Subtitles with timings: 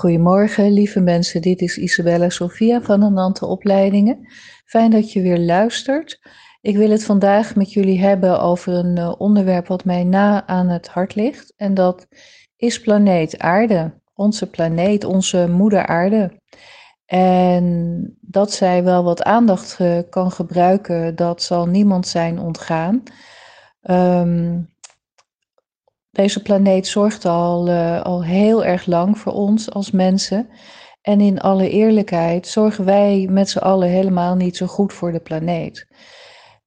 [0.00, 1.42] Goedemorgen, lieve mensen.
[1.42, 4.26] Dit is Isabella Sofia van Anante Opleidingen.
[4.64, 6.20] Fijn dat je weer luistert.
[6.60, 10.68] Ik wil het vandaag met jullie hebben over een eh, onderwerp wat mij na aan
[10.68, 11.52] het hart ligt.
[11.56, 12.06] En dat
[12.56, 14.00] is planeet Aarde.
[14.14, 16.40] Onze planeet, onze moeder Aarde.
[17.06, 19.78] En dat zij wel wat aandacht
[20.10, 23.02] kan gebruiken, dat zal niemand zijn ontgaan.
[23.82, 24.69] Um,
[26.20, 30.48] deze planeet zorgt al, uh, al heel erg lang voor ons als mensen.
[31.02, 35.20] En in alle eerlijkheid zorgen wij met z'n allen helemaal niet zo goed voor de
[35.20, 35.86] planeet.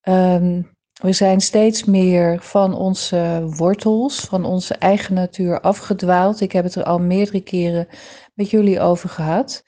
[0.03, 0.71] Um,
[1.01, 6.41] we zijn steeds meer van onze wortels, van onze eigen natuur afgedwaald.
[6.41, 7.87] Ik heb het er al meerdere keren
[8.33, 9.63] met jullie over gehad.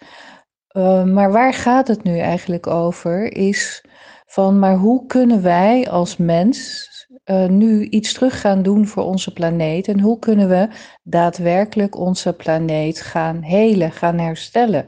[0.71, 3.33] Uh, maar waar gaat het nu eigenlijk over?
[3.33, 3.85] Is
[4.25, 6.89] van, maar hoe kunnen wij als mens
[7.25, 9.87] uh, nu iets terug gaan doen voor onze planeet?
[9.87, 10.67] En hoe kunnen we
[11.03, 14.85] daadwerkelijk onze planeet gaan helen, gaan herstellen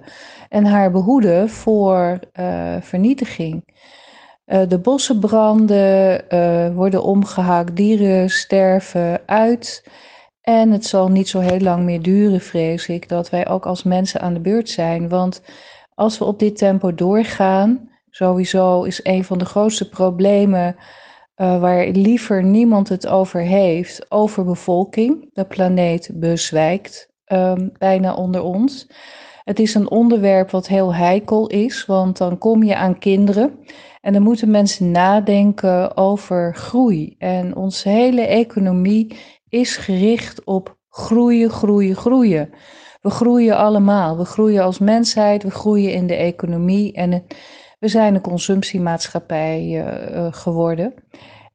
[0.49, 3.75] en haar behoeden voor uh, vernietiging?
[4.45, 6.25] Uh, de bossen branden,
[6.75, 9.83] worden omgehakt, dieren sterven uit.
[10.41, 13.83] En het zal niet zo heel lang meer duren, vrees ik, dat wij ook als
[13.83, 15.09] mensen aan de beurt zijn.
[15.09, 15.41] Want
[15.95, 20.75] als we op dit tempo doorgaan, sowieso is een van de grootste problemen
[21.37, 25.29] uh, waar liever niemand het over heeft, over bevolking.
[25.33, 28.87] De planeet bezwijkt um, bijna onder ons.
[29.43, 33.59] Het is een onderwerp wat heel heikel is, want dan kom je aan kinderen
[34.01, 37.15] en dan moeten mensen nadenken over groei.
[37.17, 39.17] En onze hele economie
[39.49, 42.49] is gericht op groeien, groeien, groeien.
[43.01, 44.17] We groeien allemaal.
[44.17, 47.23] We groeien als mensheid, we groeien in de economie en
[47.79, 50.93] we zijn een consumptiemaatschappij uh, geworden.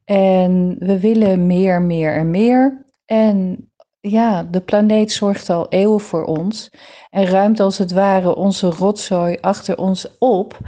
[0.04, 2.86] En we willen meer, meer en meer.
[3.04, 3.66] En
[4.00, 6.70] ja, de planeet zorgt al eeuwen voor ons
[7.10, 10.58] en ruimt als het ware onze rotzooi achter ons op.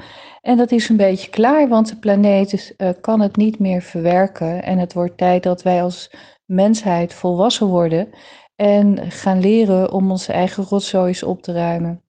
[0.40, 4.62] En dat is een beetje klaar, want de planeet uh, kan het niet meer verwerken.
[4.62, 6.10] En het wordt tijd dat wij als
[6.44, 8.08] mensheid volwassen worden
[8.56, 12.02] en gaan leren om onze eigen rotzoois op te ruimen.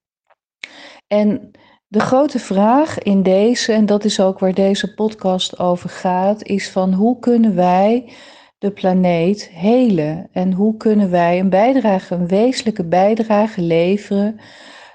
[1.08, 1.52] En
[1.88, 6.70] de grote vraag in deze, en dat is ook waar deze podcast over gaat, is
[6.70, 8.14] van hoe kunnen wij
[8.58, 14.40] de planeet helen en hoe kunnen wij een bijdrage, een wezenlijke bijdrage leveren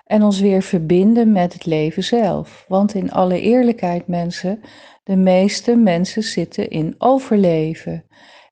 [0.04, 2.64] en ons weer verbinden met het leven zelf.
[2.68, 4.60] Want in alle eerlijkheid mensen,
[5.04, 8.04] de meeste mensen zitten in overleven.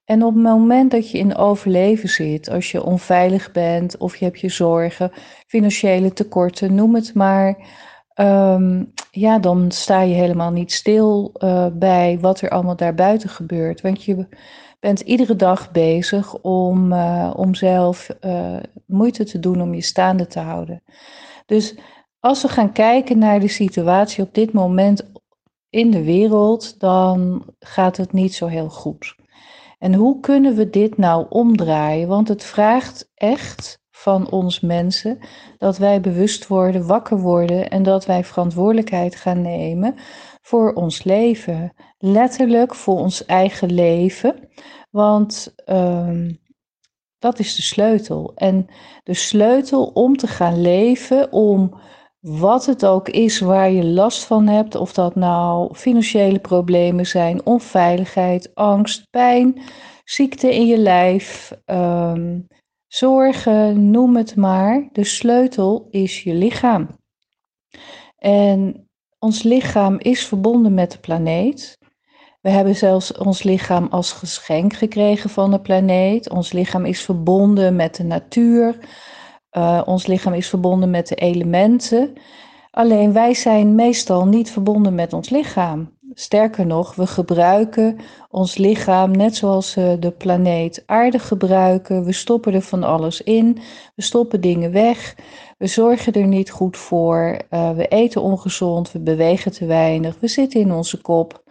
[0.05, 4.25] En op het moment dat je in overleven zit, als je onveilig bent of je
[4.25, 5.13] hebt je zorgen,
[5.47, 7.57] financiële tekorten, noem het maar,
[8.21, 13.81] um, ja, dan sta je helemaal niet stil uh, bij wat er allemaal daarbuiten gebeurt.
[13.81, 14.27] Want je
[14.81, 20.27] bent iedere dag bezig om, uh, om zelf uh, moeite te doen om je staande
[20.27, 20.83] te houden.
[21.47, 21.75] Dus
[22.21, 25.11] als we gaan kijken naar de situatie op dit moment
[25.71, 29.17] in de wereld, dan gaat het niet zo heel goed.
[29.79, 32.09] En hoe kunnen we dit nou omdraaien?
[32.09, 35.19] Want het vraagt echt van ons mensen
[35.59, 39.95] dat wij bewust worden, wakker worden en dat wij verantwoordelijkheid gaan nemen
[40.43, 41.73] voor ons leven.
[41.99, 44.49] Letterlijk voor ons eigen leven.
[44.91, 46.39] Want um,
[47.19, 48.33] dat is de sleutel.
[48.35, 48.67] En
[49.03, 51.81] de sleutel om te gaan leven, om
[52.21, 57.47] wat het ook is waar je last van hebt, of dat nou financiële problemen zijn,
[57.47, 59.63] onveiligheid, angst, pijn,
[60.05, 62.47] ziekte in je lijf, um,
[62.89, 64.89] zorgen, noem het maar.
[64.93, 66.89] De sleutel is je lichaam.
[68.19, 68.89] En
[69.19, 71.79] ons lichaam is verbonden met de planeet.
[72.41, 76.31] We hebben zelfs ons lichaam als geschenk gekregen van de planeet.
[76.31, 78.79] Ons lichaam is verbonden met de natuur.
[79.53, 82.13] Uh, ons lichaam is verbonden met de elementen.
[82.71, 85.98] Alleen wij zijn meestal niet verbonden met ons lichaam.
[86.21, 87.99] Sterker nog, we gebruiken
[88.31, 92.05] ons lichaam net zoals we de planeet aarde gebruiken.
[92.05, 93.59] We stoppen er van alles in,
[93.95, 95.15] we stoppen dingen weg,
[95.59, 100.29] we zorgen er niet goed voor, uh, we eten ongezond, we bewegen te weinig, we
[100.29, 101.43] zitten in onze kop.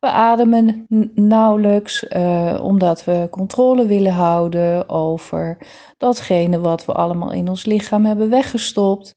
[0.00, 5.58] We ademen nauwelijks uh, omdat we controle willen houden over
[5.98, 9.16] datgene wat we allemaal in ons lichaam hebben weggestopt.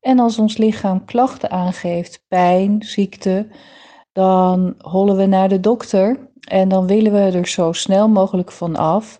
[0.00, 3.46] En als ons lichaam klachten aangeeft, pijn, ziekte,
[4.16, 8.76] dan hollen we naar de dokter en dan willen we er zo snel mogelijk van
[8.76, 9.18] af,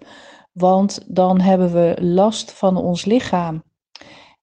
[0.53, 3.63] want dan hebben we last van ons lichaam.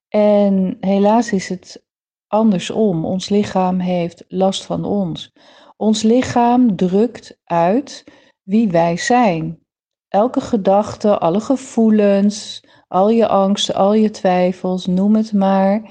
[0.07, 1.85] En helaas is het
[2.27, 3.05] andersom.
[3.05, 5.31] Ons lichaam heeft last van ons.
[5.77, 8.03] Ons lichaam drukt uit
[8.43, 9.59] wie wij zijn.
[10.07, 12.63] Elke gedachte, alle gevoelens,
[12.93, 15.81] Al je angsten, al je twijfels, noem het maar.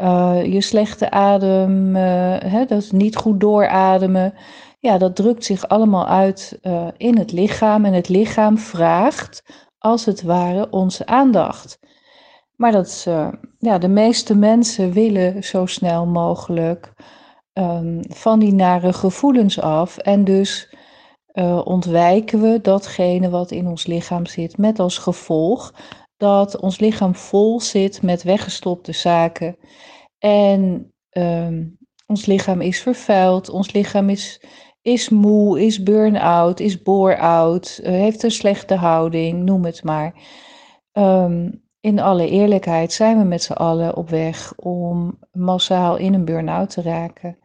[0.00, 2.02] Uh, je slechte adem, uh,
[2.38, 4.34] hè, dat niet goed doorademen.
[4.78, 7.84] Ja, dat drukt zich allemaal uit uh, in het lichaam.
[7.84, 9.42] En het lichaam vraagt,
[9.78, 11.78] als het ware, onze aandacht.
[12.56, 13.06] Maar dat
[13.58, 16.92] ja, de meeste mensen willen zo snel mogelijk
[17.52, 19.98] um, van die nare gevoelens af.
[19.98, 20.74] En dus
[21.64, 24.58] ontwijken we datgene wat in ons lichaam zit.
[24.58, 25.72] Met als gevolg
[26.16, 29.56] dat ons lichaam vol zit met weggestopte zaken.
[30.18, 34.42] En um, ons lichaam is vervuild, ons lichaam is,
[34.82, 40.14] is moe, is burn-out, is bore-out, uh, heeft een slechte houding, noem het maar.
[40.92, 46.24] Um, in alle eerlijkheid zijn we met z'n allen op weg om massaal in een
[46.24, 47.38] burn-out te raken.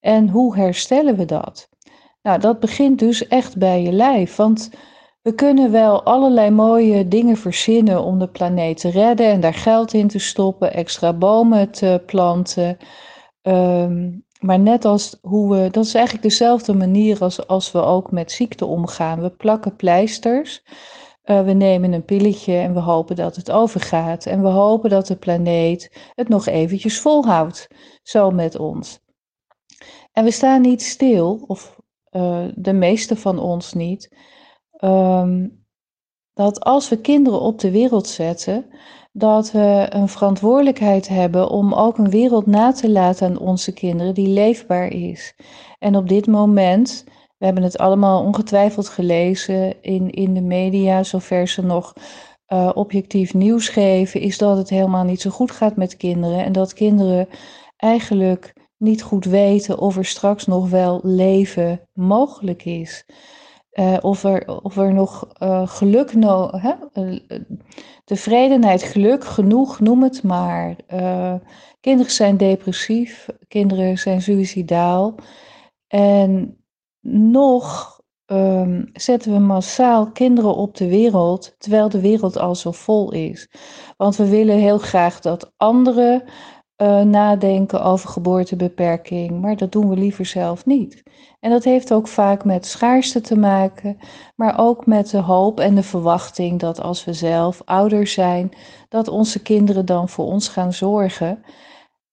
[0.00, 1.68] En hoe herstellen we dat?
[2.22, 4.36] Nou, dat begint dus echt bij je lijf.
[4.36, 4.70] Want
[5.26, 9.92] we kunnen wel allerlei mooie dingen verzinnen om de planeet te redden en daar geld
[9.92, 12.76] in te stoppen, extra bomen te planten.
[13.42, 18.10] Um, maar net als hoe we, dat is eigenlijk dezelfde manier als, als we ook
[18.10, 19.20] met ziekte omgaan.
[19.20, 20.62] We plakken pleisters,
[21.24, 24.26] uh, we nemen een pilletje en we hopen dat het overgaat.
[24.26, 27.68] En we hopen dat de planeet het nog eventjes volhoudt,
[28.02, 29.00] zo met ons.
[30.12, 31.76] En we staan niet stil, of
[32.10, 34.34] uh, de meeste van ons niet
[34.80, 35.64] um,
[36.32, 38.66] dat als we kinderen op de wereld zetten,
[39.12, 44.14] dat we een verantwoordelijkheid hebben om ook een wereld na te laten aan onze kinderen
[44.14, 45.34] die leefbaar is.
[45.78, 47.04] En op dit moment,
[47.38, 51.92] we hebben het allemaal ongetwijfeld gelezen in, in de media, zover ze nog
[52.48, 56.44] uh, objectief nieuws geven, is dat het helemaal niet zo goed gaat met kinderen.
[56.44, 57.28] En dat kinderen
[57.76, 63.04] eigenlijk niet goed weten of er straks nog wel leven mogelijk is.
[63.78, 66.72] Uh, of, er, of er nog uh, geluk, no hè?
[66.94, 67.20] Uh,
[68.04, 70.76] tevredenheid, geluk, genoeg, noem het maar.
[71.80, 75.14] kinderen zijn depressief, kinderen zijn suicidaal.
[75.86, 76.56] En
[77.08, 77.96] nog
[78.26, 83.48] um, zetten we massaal kinderen op de wereld, terwijl de wereld al zo vol is.
[83.96, 86.22] Want we willen heel graag dat anderen
[86.82, 91.02] uh, nadenken over geboortebeperking, maar dat doen we liever zelf niet.
[91.40, 93.98] En dat heeft ook vaak met schaarste te maken,
[94.34, 98.52] maar ook met de hoop en de verwachting dat als we zelf ouder zijn,
[98.88, 101.42] dat onze kinderen dan voor ons gaan zorgen.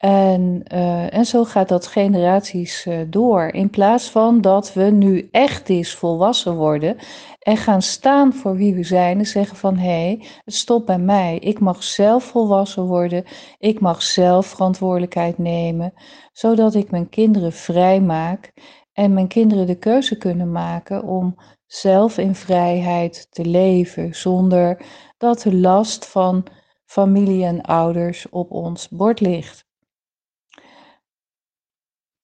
[0.04, 3.44] En, uh, en zo gaat dat generaties uh, door.
[3.44, 6.98] In plaats van dat we nu echt eens volwassen worden
[7.40, 10.98] en gaan staan voor wie we zijn en zeggen van hé, hey, het stopt bij
[10.98, 11.38] mij.
[11.38, 13.24] Ik mag zelf volwassen worden.
[13.58, 15.94] Ik mag zelf verantwoordelijkheid nemen,
[16.32, 18.54] zodat ik mijn kinderen vrij maak
[18.94, 21.36] en mijn kinderen de keuze kunnen maken om
[21.66, 24.86] zelf in vrijheid te leven zonder
[25.18, 26.46] dat de last van
[26.86, 29.63] familie en ouders op ons bord ligt.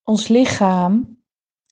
[0.09, 1.17] Ons lichaam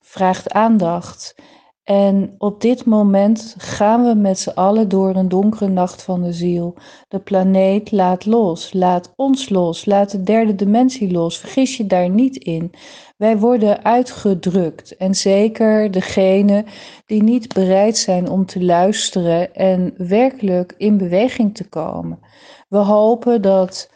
[0.02, 1.36] vraagt aandacht.
[1.84, 6.34] En op dit moment gaan we met z'n allen door een donkere nacht van de
[6.34, 6.76] ziel.
[7.08, 11.38] De planeet laat los, laat ons los, laat de derde dimensie los.
[11.38, 12.72] Vergis je daar niet in.
[13.16, 14.98] Wij worden uitgedrukt.
[14.98, 16.66] En zeker degenen
[17.06, 22.20] die niet bereid zijn om te luisteren en werkelijk in beweging te komen.
[22.70, 23.90] We hopen dat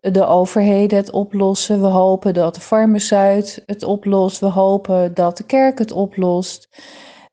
[0.00, 1.80] de overheden het oplossen.
[1.80, 4.40] We hopen dat de farmaceut het oplost.
[4.40, 6.68] We hopen dat de kerk het oplost.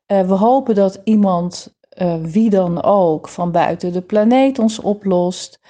[0.06, 5.60] Uh, we hopen dat iemand, uh, wie dan ook, van buiten de planeet ons oplost.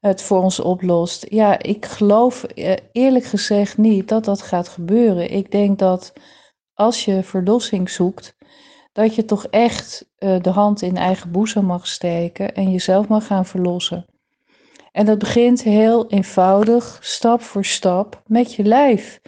[0.00, 1.26] Het voor ons oplost.
[1.28, 5.30] Ja, ik geloof uh, eerlijk gezegd niet dat dat gaat gebeuren.
[5.30, 6.12] Ik denk dat
[6.74, 8.36] als je verlossing zoekt,
[8.92, 13.46] dat je toch echt de hand in eigen boezem mag steken en jezelf mag gaan
[13.46, 14.06] verlossen.
[14.96, 19.20] En dat begint heel eenvoudig, stap voor stap, met je lijf.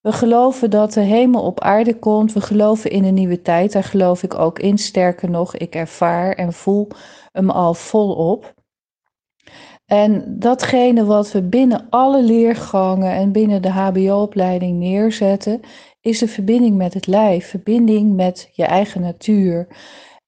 [0.00, 2.32] We geloven dat de hemel op aarde komt.
[2.32, 3.72] We geloven in een nieuwe tijd.
[3.72, 4.78] Daar geloof ik ook in.
[4.78, 6.88] Sterker nog, ik ervaar en voel
[7.32, 8.54] hem al volop.
[9.86, 15.60] En datgene wat we binnen alle leergangen en binnen de HBO-opleiding neerzetten,
[16.00, 19.66] is de verbinding met het lijf, verbinding met je eigen natuur.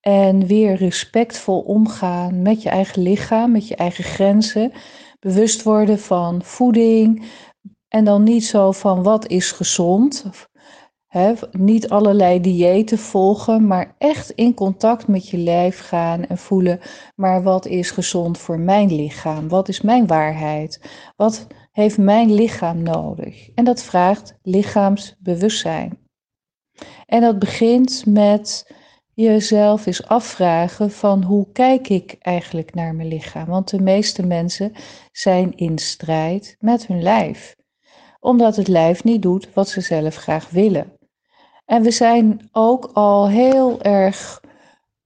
[0.00, 4.73] En weer respectvol omgaan met je eigen lichaam, met je eigen grenzen.
[5.21, 7.25] Bewust worden van voeding.
[7.88, 10.25] En dan niet zo van wat is gezond.
[11.50, 16.81] Niet allerlei diëten volgen, maar echt in contact met je lijf gaan en voelen.
[17.14, 19.49] Maar wat is gezond voor mijn lichaam?
[19.49, 20.81] Wat is mijn waarheid?
[21.17, 23.50] Wat heeft mijn lichaam nodig?
[23.55, 25.99] En dat vraagt lichaamsbewustzijn.
[27.07, 28.76] En dat begint met
[29.25, 33.47] jezelf eens afvragen van hoe kijk ik eigenlijk naar mijn lichaam?
[33.47, 34.73] Want de meeste mensen
[35.13, 37.57] zijn in strijd met hun lijf,
[38.21, 40.93] omdat het lijf niet doet wat ze zelf graag willen.
[41.65, 44.43] En we zijn ook al heel erg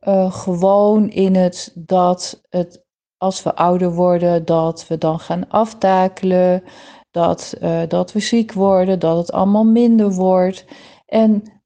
[0.01, 2.85] uh, gewoon in het dat het
[3.17, 6.63] als we ouder worden, dat we dan gaan aftakelen,
[7.11, 10.65] dat, uh, dat we ziek worden, dat het allemaal minder wordt.
[11.07, 11.62] En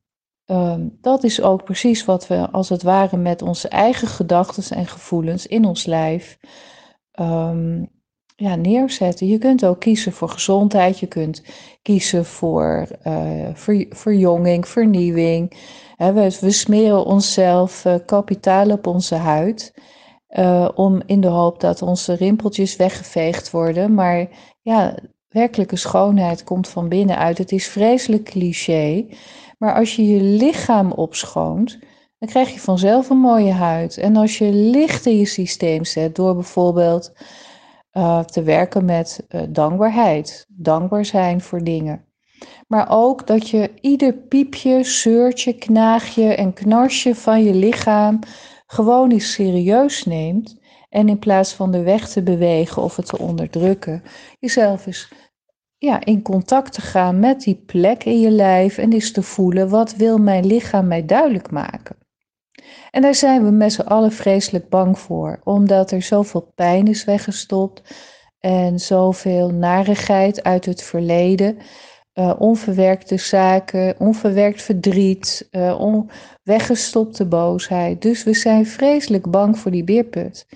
[0.46, 4.86] um, dat is ook precies wat we als het ware met onze eigen gedachten en
[4.86, 6.38] gevoelens in ons lijf
[7.20, 7.88] um,
[8.36, 9.26] ja, neerzetten.
[9.26, 11.42] Je kunt ook kiezen voor gezondheid, je kunt
[11.82, 12.88] kiezen voor
[13.54, 15.52] ver, verjonging, vernieuwing.
[15.96, 19.74] We, we, smeren onszelf uh, kapitaal op onze huid.
[20.28, 23.94] Uh, om in de hoop dat onze rimpeltjes weggeveegd worden.
[23.94, 24.28] Maar
[24.62, 24.94] ja,
[25.28, 27.38] werkelijke schoonheid komt van binnenuit.
[27.38, 29.06] Het is vreselijk cliché.
[29.56, 31.78] Maar als je je lichaam opschoont,
[32.18, 33.98] dan krijg je vanzelf een mooie huid.
[33.98, 37.12] En als je licht in je systeem zet door bijvoorbeeld
[37.92, 42.04] uh, te werken met uh, dankbaarheid, dankbaar zijn voor dingen.
[42.66, 48.18] Maar ook dat je ieder piepje, zeurtje, knaagje en knarsje van je lichaam
[48.66, 50.64] gewoon eens serieus neemt.
[50.88, 54.02] En in plaats van de weg te bewegen of het te onderdrukken,
[54.38, 55.12] jezelf eens
[55.86, 59.68] ja, in contact te gaan met die plek in je lijf en eens te voelen
[59.68, 61.96] wat wil mijn lichaam mij duidelijk maken.
[62.90, 67.04] En daar zijn we met z'n allen vreselijk bang voor, omdat er zoveel pijn is
[67.04, 67.82] weggestopt
[68.40, 71.58] en zoveel narigheid uit het verleden,
[72.14, 76.10] uh, onverwerkte zaken, onverwerkt verdriet, on
[76.42, 78.02] weggestopte boosheid.
[78.02, 80.46] Dus we zijn vreselijk bang voor die beerput.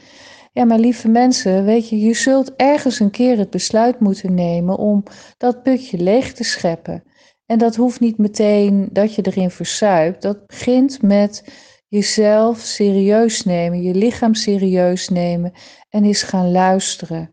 [0.53, 4.77] Ja, maar lieve mensen, weet je, je zult ergens een keer het besluit moeten nemen
[4.77, 5.03] om
[5.37, 7.05] dat putje leeg te scheppen.
[7.47, 10.23] En dat hoeft niet meteen dat je erin verzuipt.
[10.23, 11.45] Dat begint met
[11.89, 15.53] jezelf serieus nemen, je lichaam serieus nemen
[15.89, 17.31] en eens gaan luisteren.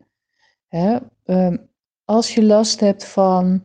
[0.68, 0.98] Hè?
[1.26, 1.70] Um,
[2.06, 3.64] als je last hebt van,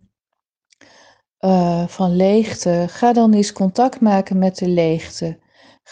[1.41, 5.39] uh, van leegte, ga dan eens contact maken met de leegte.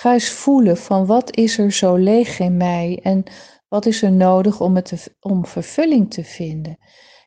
[0.00, 3.22] Ga eens voelen van wat is er zo leeg in mij en
[3.68, 6.78] wat is er nodig om, het om vervulling te vinden.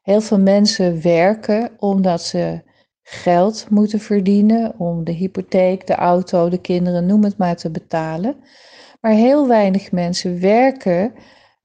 [0.02, 2.62] Heel veel mensen werken omdat ze
[3.02, 8.36] geld moeten verdienen om de hypotheek, de auto, de kinderen, noem het maar te betalen.
[9.02, 11.14] Maar heel weinig mensen werken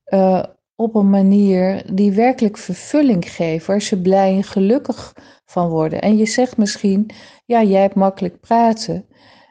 [0.06, 0.42] uh,
[0.76, 6.00] op een manier die werkelijk vervulling geeft, waar ze blij en gelukkig van worden.
[6.00, 7.10] En je zegt misschien,
[7.46, 9.06] ja, jij hebt makkelijk praten,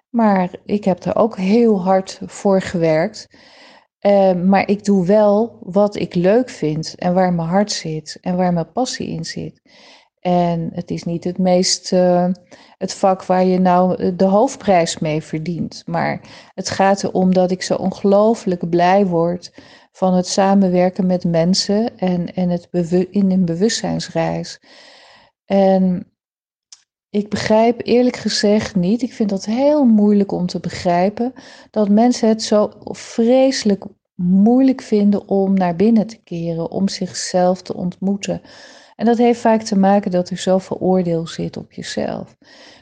[0.10, 3.28] maar ik heb er ook heel hard voor gewerkt.
[4.02, 8.36] Uh, maar ik doe wel wat ik leuk vind en waar mijn hart zit en
[8.36, 9.62] waar mijn passie in zit.
[10.20, 12.28] En het is niet het meest uh,
[12.78, 15.84] het vak waar je nou de hoofdprijs mee verdient.
[15.86, 16.22] Maar
[16.54, 19.54] het gaat erom dat ik zo ongelooflijk blij word
[19.92, 22.68] van het samenwerken met mensen en, en het
[23.12, 24.60] in een bewustzijnsreis.
[25.46, 26.12] En
[27.10, 31.34] ik begrijp eerlijk gezegd niet, ik vind dat heel moeilijk om te begrijpen,
[31.72, 33.86] dat mensen het zo vreselijk
[34.16, 38.42] moeilijk vinden om naar binnen te keren, om zichzelf te ontmoeten.
[38.96, 42.36] En dat heeft vaak te maken dat er zoveel oordeel zit op jezelf.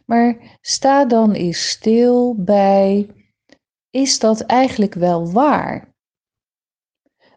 [0.05, 3.07] Maar sta dan eens stil bij,
[3.89, 5.94] is dat eigenlijk wel waar?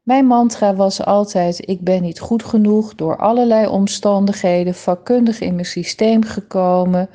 [0.08, 5.66] Mijn mantra was altijd: ik ben niet goed genoeg door allerlei omstandigheden, vakkundig in mijn
[5.66, 7.10] systeem gekomen.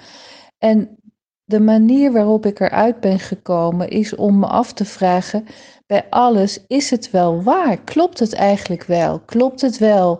[0.57, 0.97] En
[1.43, 5.45] de manier waarop ik eruit ben gekomen is om me af te vragen
[5.88, 7.77] bij alles: is het wel waar?
[7.77, 9.19] Klopt het eigenlijk wel?
[9.19, 10.19] Klopt het wel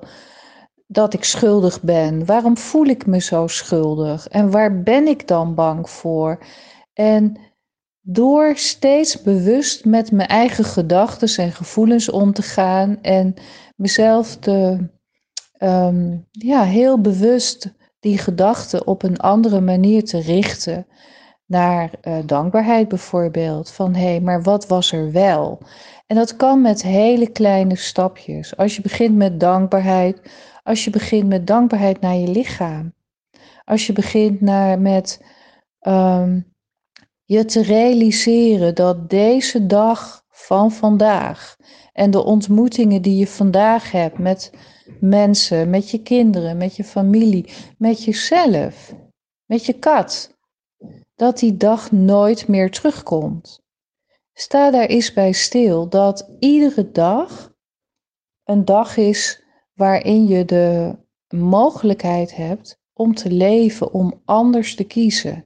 [0.88, 2.26] dat ik schuldig ben?
[2.26, 4.28] Waarom voel ik me zo schuldig?
[4.28, 6.40] En waar ben ik dan bang voor?
[6.94, 7.38] En
[8.06, 13.34] door steeds bewust met mijn eigen gedachten en gevoelens om te gaan en
[13.76, 14.90] mezelf te,
[15.60, 20.88] um, ja, heel bewust die gedachten op een andere manier te richten.
[21.46, 23.72] Naar uh, dankbaarheid bijvoorbeeld.
[23.72, 25.60] Van hé, hey, maar wat was er wel?
[26.08, 28.58] En dat kan met hele kleine stapjes.
[28.58, 30.22] Als je begint met dankbaarheid,
[30.64, 32.94] als je begint met dankbaarheid naar je lichaam.
[33.66, 35.22] Als je begint naar, met
[35.82, 36.53] um,
[37.26, 41.56] je te realiseren dat deze dag van vandaag
[41.94, 44.52] en de ontmoetingen die je vandaag hebt met
[45.00, 48.94] mensen, met je kinderen, met je familie, met jezelf,
[49.46, 50.38] met je kat,
[51.16, 53.62] dat die dag nooit meer terugkomt.
[54.34, 57.52] Sta daar eens bij stil dat iedere dag
[58.44, 60.98] een dag is waarin je de
[61.36, 65.46] mogelijkheid hebt om te leven, om anders te kiezen.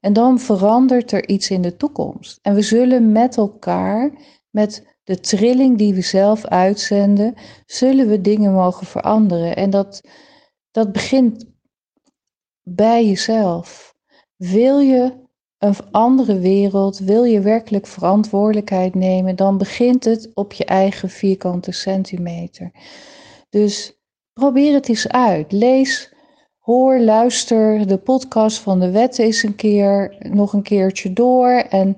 [0.00, 2.38] En dan verandert er iets in de toekomst.
[2.42, 4.12] En we zullen met elkaar,
[4.50, 7.34] met de trilling die we zelf uitzenden,
[7.66, 9.56] zullen we dingen mogen veranderen.
[9.56, 10.00] En dat,
[10.70, 11.44] dat begint
[12.62, 13.94] bij jezelf.
[14.36, 15.28] Wil je
[15.58, 21.72] een andere wereld, wil je werkelijk verantwoordelijkheid nemen, dan begint het op je eigen vierkante
[21.72, 22.70] centimeter.
[23.48, 24.00] Dus
[24.32, 25.52] probeer het eens uit.
[25.52, 26.12] Lees,
[26.70, 31.96] hoor, luister de podcast van de wet eens een keer, nog een keertje door en,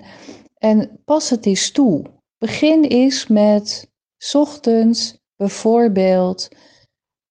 [0.57, 2.03] en pas het eens toe.
[2.37, 3.91] Begin eens met
[4.33, 6.47] ochtends bijvoorbeeld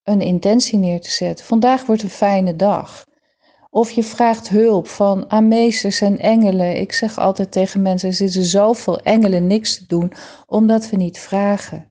[0.03, 1.45] een intentie neer te zetten.
[1.45, 3.05] Vandaag wordt een fijne dag.
[3.69, 6.79] Of je vraagt hulp van aan meesters en engelen.
[6.79, 10.11] Ik zeg altijd tegen mensen: er zitten zoveel engelen niks te doen,
[10.45, 11.87] omdat we niet vragen.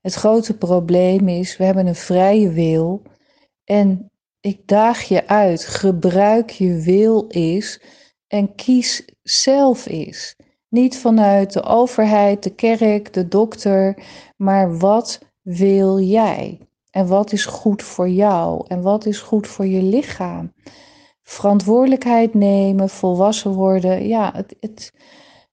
[0.00, 3.02] Het grote probleem is: we hebben een vrije wil.
[3.64, 4.09] En
[4.40, 7.82] ik daag je uit: gebruik je wil is
[8.26, 10.36] en kies zelf is.
[10.68, 14.02] Niet vanuit de overheid, de kerk, de dokter,
[14.36, 16.58] maar wat wil jij?
[16.90, 18.64] En wat is goed voor jou?
[18.68, 20.52] En wat is goed voor je lichaam?
[21.30, 24.08] verantwoordelijkheid nemen, volwassen worden.
[24.08, 24.92] Ja, het, het,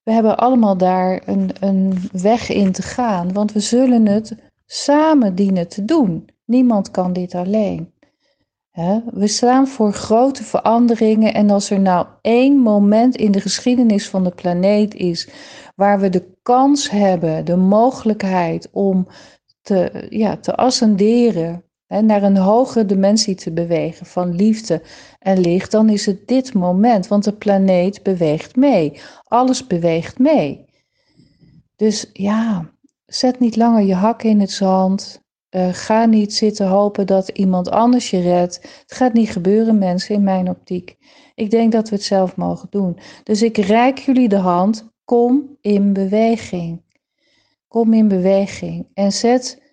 [0.02, 4.34] we hebben allemaal daar een, een weg in te gaan, want we zullen het
[4.66, 6.28] samen dienen te doen.
[6.44, 7.92] Niemand kan dit alleen.
[9.12, 14.24] We staan voor grote veranderingen en als er nou één moment in de geschiedenis van
[14.24, 15.28] de planeet is
[15.74, 19.06] waar we de kans hebben, de mogelijkheid om
[19.62, 24.82] te, ja, te ascenderen, naar een hogere dimensie te bewegen van liefde
[25.18, 29.00] en licht, dan is het dit moment, want de planeet beweegt mee.
[29.24, 30.64] Alles beweegt mee.
[31.76, 32.70] Dus ja,
[33.06, 35.26] zet niet langer je hak in het zand.
[35.50, 38.54] Uh, ga niet zitten hopen dat iemand anders je redt.
[38.82, 40.96] Het gaat niet gebeuren, mensen, in mijn optiek.
[41.34, 42.98] Ik denk dat we het zelf mogen doen.
[43.22, 44.90] Dus ik reik jullie de hand.
[45.04, 46.82] Kom in beweging.
[47.68, 48.86] Kom in beweging.
[48.94, 49.68] En zet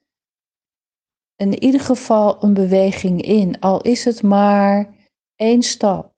[1.36, 4.96] in ieder geval een beweging in, al is het maar
[5.36, 6.14] één stap.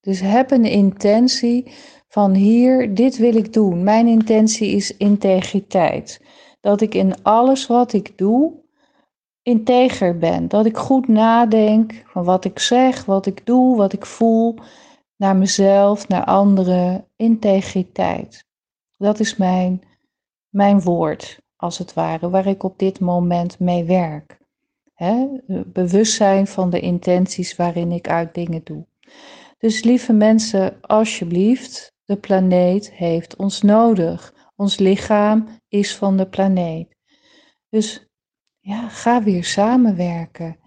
[0.00, 1.72] Dus heb een intentie
[2.08, 3.82] van hier, dit wil ik doen.
[3.82, 6.20] Mijn intentie is integriteit.
[6.60, 8.66] Dat ik in alles wat ik doe
[9.48, 10.48] integer ben.
[10.48, 14.54] Dat ik goed nadenk van wat ik zeg, wat ik doe, wat ik voel,
[15.16, 17.06] naar mezelf, naar anderen.
[17.16, 18.44] Integriteit.
[18.96, 19.82] Dat is mijn,
[20.48, 24.38] mijn woord, als het ware, waar ik op dit moment mee werk.
[24.94, 25.26] Hè?
[25.66, 28.86] Bewustzijn van de intenties waarin ik uit dingen doe.
[29.58, 34.34] Dus lieve mensen, alsjeblieft, de planeet heeft ons nodig.
[34.56, 36.96] Ons lichaam is van de planeet.
[37.68, 38.07] Dus
[38.68, 40.58] ja, ga weer samenwerken.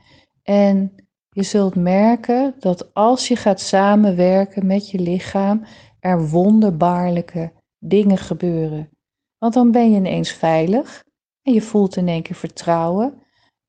[0.44, 0.96] En
[1.30, 5.66] je zult merken dat als je gaat samenwerken met je lichaam,
[6.00, 8.90] er wonderbaarlijke dingen gebeuren.
[9.38, 11.04] Want dan ben je ineens veilig
[11.42, 13.22] en je voelt in één keer vertrouwen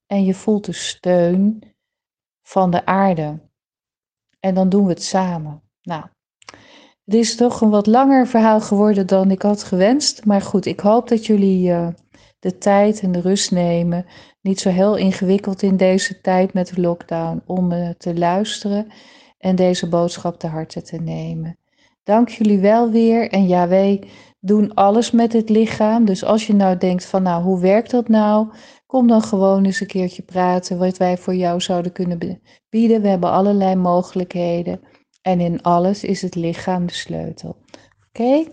[0.07, 1.63] en je voelt de steun
[2.43, 3.41] van de aarde.
[4.41, 5.63] En dan doen we het samen.
[5.83, 6.05] Nou,
[7.05, 10.25] het is toch een wat langer verhaal geworden dan ik had gewenst.
[10.25, 11.89] Maar goed, ik hoop dat jullie uh,
[12.43, 14.07] de tijd en de rust nemen.
[14.41, 18.87] Niet zo heel ingewikkeld in deze tijd met de lockdown om uh, te luisteren
[19.39, 21.59] en deze boodschap te harte te nemen.
[22.05, 23.31] Dank jullie wel weer.
[23.31, 24.09] En ja, wij
[24.41, 26.05] doen alles met het lichaam.
[26.05, 28.49] Dus als je nou denkt van nou, hoe werkt dat nou?
[28.87, 33.03] Kom dan gewoon eens een keertje praten wat wij voor jou zouden kunnen bieden.
[33.03, 34.81] We hebben allerlei mogelijkheden.
[35.21, 37.57] En in alles is het lichaam de sleutel.
[38.09, 38.45] Oké?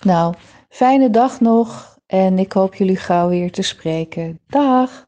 [0.00, 0.34] Nou,
[0.68, 1.97] fijne dag nog.
[2.08, 4.40] En ik hoop jullie gauw weer te spreken.
[4.46, 5.07] Dag!